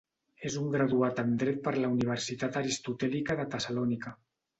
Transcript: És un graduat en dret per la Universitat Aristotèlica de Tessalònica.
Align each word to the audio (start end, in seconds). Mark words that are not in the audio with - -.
És 0.49 0.53
un 0.59 0.69
graduat 0.75 1.19
en 1.23 1.35
dret 1.43 1.59
per 1.67 1.73
la 1.83 1.91
Universitat 1.97 2.57
Aristotèlica 2.63 3.37
de 3.41 3.47
Tessalònica. 3.53 4.15